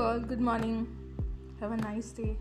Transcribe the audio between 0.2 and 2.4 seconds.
morning. Have a nice day.